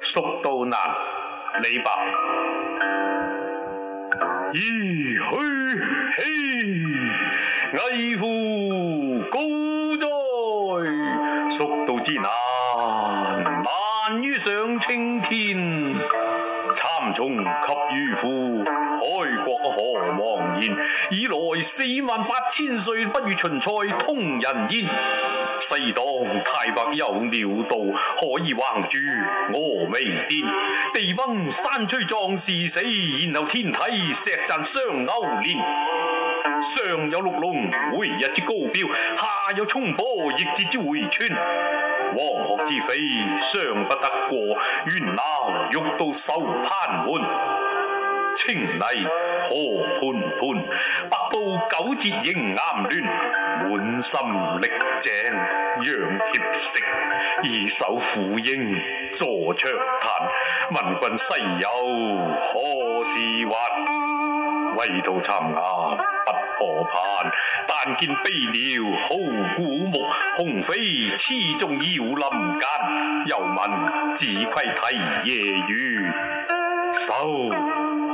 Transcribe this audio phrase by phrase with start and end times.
[0.00, 0.78] 蜀道难，
[1.62, 1.90] 李白。
[4.52, 6.22] 噫吁嚱，
[7.72, 8.24] 危乎
[9.30, 9.38] 高
[9.98, 10.06] 哉！
[11.50, 12.28] 蜀道之难，
[13.42, 15.56] 难于上青天。
[16.74, 17.44] 参从及
[17.90, 18.62] 虞乎？
[18.64, 19.00] 开
[19.44, 20.20] 国何茫
[20.52, 20.60] 然！
[21.10, 24.88] 以来四万八千岁，不如秦塞通人烟。
[25.60, 26.04] 西当
[26.44, 27.76] 太白有鸟道，
[28.16, 28.98] 可以横住
[29.52, 30.42] 峨眉巅。
[30.92, 32.80] 地崩山摧壮士死，
[33.32, 35.12] 然后天体石阵相勾
[35.42, 35.56] 连。
[36.62, 41.28] 上有六龙回日之高标，下有冲波逆折之回川。
[42.14, 42.96] 黄河之飞
[43.40, 44.38] 尚不得过，
[44.86, 47.22] 猿猱欲到受攀援。
[48.36, 49.06] 青泥
[49.42, 49.50] 河
[49.94, 50.00] 盘
[50.38, 50.64] 盘，
[51.08, 52.56] 百步九折迎岩
[52.88, 53.04] 峦。
[53.62, 54.18] 满心
[54.60, 54.68] 力
[55.00, 55.86] 井仰
[56.18, 56.78] 箧石，
[57.42, 58.76] 以手抚膺
[59.16, 60.04] 坐长叹。
[60.70, 61.68] 问君西游
[62.34, 63.52] 何时还？
[64.76, 65.60] 为图寻崖
[66.24, 66.92] 不可攀。
[67.66, 68.56] 但见悲鸟
[69.02, 69.08] 号
[69.56, 69.94] 古木，
[70.36, 70.72] 鸿飞
[71.16, 72.66] 雌纵遥林间。
[73.26, 74.80] 又闻自窥啼
[75.24, 75.32] 夜
[75.68, 76.12] 雨，
[76.92, 77.04] 守。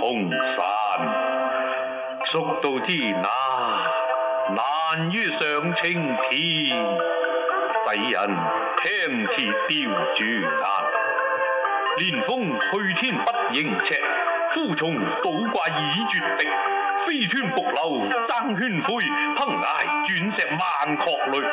[0.00, 0.64] 空山，
[2.22, 3.24] 蜀道之难，
[4.54, 6.78] 难于上青天。
[7.70, 8.36] 世人
[8.82, 10.48] 听此凋朱颜，
[11.98, 13.94] 连峰去天不应尺，
[14.50, 16.48] 枯松倒挂倚绝壁。
[17.04, 19.66] 飞湍瀑流争喧灰，烹崖
[20.04, 21.46] 转石万壑雷。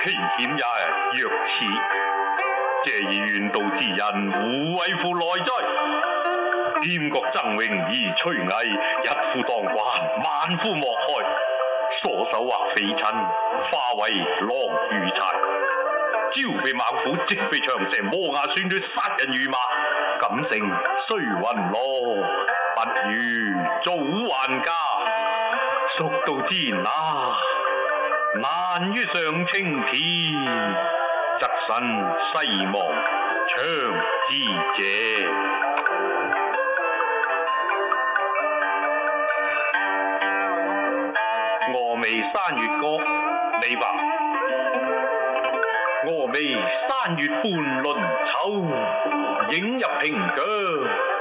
[0.00, 1.64] 其险也若此，
[2.82, 5.52] 借以远道之人，胡为乎来哉？
[6.80, 8.68] 添国争荣而摧危，
[9.02, 9.76] 一夫当关，
[10.22, 11.53] 万夫莫开。
[11.90, 14.48] 所手或匪亲，化为狼
[14.90, 15.22] 如豺。
[16.30, 19.58] 朝被猛虎，即被长蛇，磨牙算爪，杀人如麻。
[20.18, 21.82] 感性虽云罗，
[22.74, 23.14] 不如
[23.82, 23.92] 早
[24.28, 24.72] 还家。
[25.86, 26.84] 蜀道之难，
[28.40, 29.94] 难于上青天。
[31.36, 31.76] 侧身
[32.18, 32.36] 西
[32.72, 32.74] 望
[33.46, 33.52] 长
[34.24, 34.30] 之
[34.72, 34.82] 者。
[42.22, 42.98] 山月歌，
[43.62, 43.86] 李白。
[46.06, 48.32] 峨眉山月半轮秋，
[49.52, 50.36] 影入平江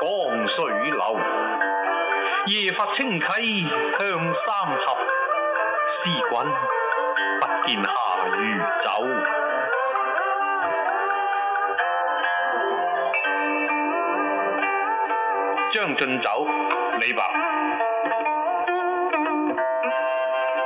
[0.02, 1.18] 江水流。
[2.48, 3.66] 夜发清溪
[3.98, 4.92] 向三峡，
[5.88, 6.22] 思君
[7.40, 7.90] 不见下
[8.38, 8.90] 渝酒。
[15.72, 16.30] 将进酒，
[17.00, 17.53] 李白。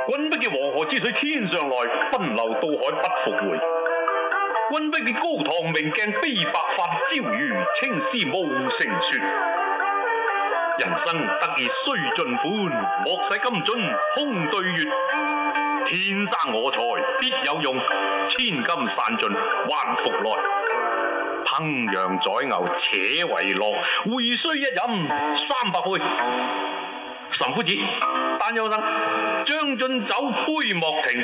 [0.08, 1.76] 君不见黄河之水天上来，
[2.10, 3.60] 奔流到海不复回。
[4.70, 9.18] 君不见高堂明镜悲白发，朝如青丝暮成雪。
[10.78, 12.48] 人生得意须尽欢，
[13.04, 14.84] 莫使金樽空对月。
[15.84, 16.80] 天生我材
[17.20, 17.78] 必有用，
[18.26, 20.30] 千金散尽还复来。
[21.44, 23.66] 烹羊宰牛且为乐，
[24.04, 26.02] 会须一饮三百杯。
[27.30, 27.72] 岑夫子，
[28.38, 28.82] 丹丘生，
[29.44, 30.14] 将进酒，
[30.46, 31.22] 杯莫停。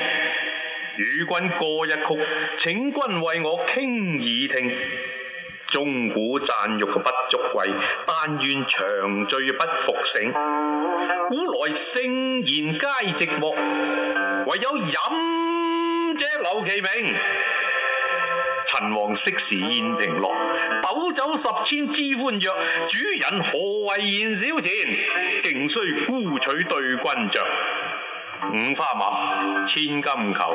[0.96, 2.26] 与君歌一曲，
[2.56, 4.72] 请君为我倾耳听。
[5.68, 7.68] 钟鼓馔玉不足贵，
[8.06, 10.32] 但愿长醉不复醒。
[11.28, 12.02] 古来圣
[12.44, 12.86] 贤皆
[13.16, 13.54] 寂寞，
[14.46, 17.14] 唯有饮者留其名。
[18.66, 20.28] 陈王昔时宴平乐，
[20.82, 22.48] 斗酒十千恣欢谑。
[22.88, 24.72] 主人何为言少钱？
[25.42, 27.42] 径须沽取对君酌。
[28.46, 30.54] 五花马，千金裘，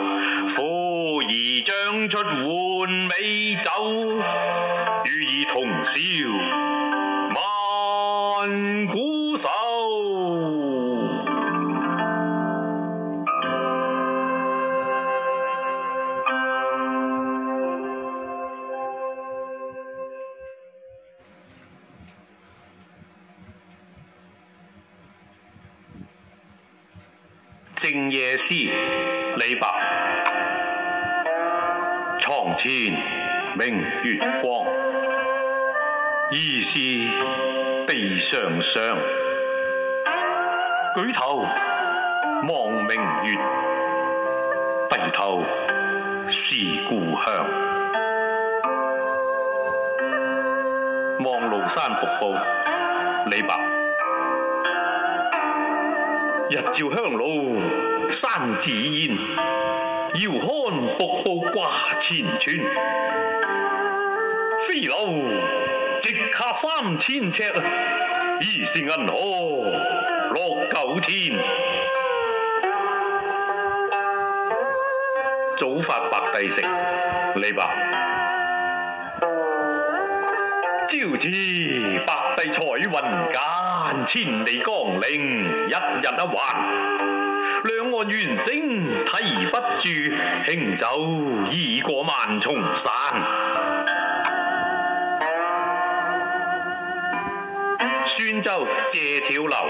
[0.56, 1.32] 呼儿
[1.64, 3.70] 将出换美酒。
[5.06, 5.98] 与尔同销
[7.36, 9.48] 万古愁。
[27.80, 29.66] 静夜思，李白。
[32.20, 32.72] 床前
[33.58, 34.66] 明月光，
[36.30, 36.78] 疑是
[37.88, 38.84] 地上霜。
[40.94, 43.38] 举头望明月，
[44.90, 45.42] 低头
[46.28, 46.56] 思
[46.90, 47.48] 故乡。
[51.24, 52.36] 望庐山瀑布，
[53.32, 53.79] 李白。
[56.52, 57.60] 日照香炉
[58.10, 58.28] 生
[58.60, 59.16] 紫烟，
[60.16, 60.48] 遥看
[60.98, 61.70] 瀑布挂
[62.00, 62.58] 前川，
[64.66, 64.96] 飞流
[66.02, 67.44] 直下三千尺，
[68.42, 68.96] 疑是银河
[70.32, 71.38] 落九天。
[75.56, 76.64] 早发白帝城，
[77.36, 77.99] 李白。
[80.90, 81.30] 朝辞
[82.04, 83.40] 白帝彩云间，
[84.08, 86.34] 千里江陵一日一还。
[87.64, 88.52] 两岸猿声
[89.06, 89.88] 啼不住，
[90.46, 90.86] 轻舟
[91.52, 92.92] 已过万重山。
[98.04, 99.68] 宣州谢眺楼，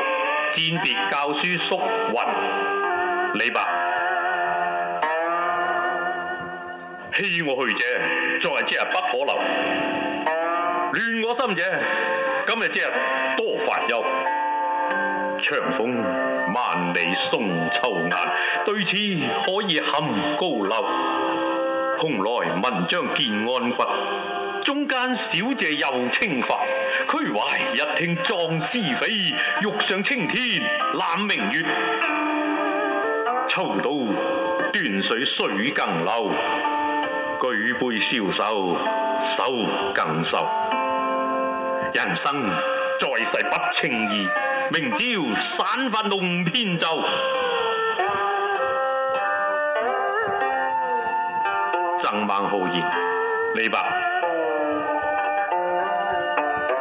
[0.52, 2.16] 饯别教书宿云。
[3.34, 3.60] 李白。
[7.12, 7.84] 欺我去者，
[8.40, 9.36] 昨日即日不可留；
[10.92, 11.64] 乱我心者，
[12.48, 12.86] 今日即日
[13.38, 14.04] 多烦忧。
[15.40, 16.02] 长风
[16.54, 18.12] 万里送秋雁，
[18.66, 18.96] 对此
[19.46, 20.84] 可以酣高楼。
[22.00, 23.84] 蓬莱文章建安骨，
[24.64, 26.58] 中间小姐又清发。
[27.08, 29.10] 俱怀一听壮思飞，
[29.62, 30.60] 欲上青天
[30.96, 31.64] 揽明月。
[33.48, 33.92] 抽刀
[34.74, 36.32] 断水水更流，
[37.42, 38.76] 举杯消愁
[39.36, 40.48] 愁更愁。
[41.94, 42.42] 人生
[43.00, 44.28] 在世不轻易。
[44.72, 46.86] 明朝散发弄扁舟，
[51.98, 52.92] 赠孟浩然，
[53.56, 53.80] 李白。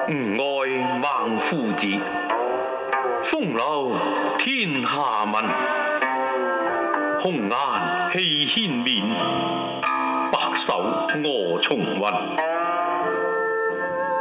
[0.08, 0.68] 吾爱
[0.98, 1.86] 孟夫子，
[3.22, 3.96] 风流
[4.38, 5.44] 天下闻。
[7.20, 7.56] 红颜
[8.12, 9.02] 弃轩冕，
[10.30, 10.78] 白首
[11.24, 12.57] 卧重云。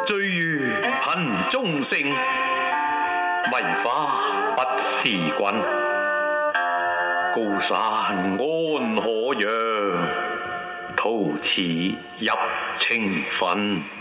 [0.07, 0.71] 醉如
[1.01, 1.99] 盆中圣。
[1.99, 2.13] 迷
[3.83, 5.37] 花不似君，
[7.35, 9.03] 高山安可
[9.37, 9.49] 仰？
[10.95, 11.61] 徒似
[12.19, 12.33] 入
[12.77, 13.96] 清粉。